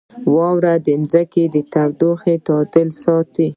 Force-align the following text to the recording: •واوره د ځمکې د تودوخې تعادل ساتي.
•واوره 0.35 0.73
د 0.85 0.87
ځمکې 1.05 1.43
د 1.53 1.55
تودوخې 1.73 2.35
تعادل 2.47 2.87
ساتي. 3.03 3.47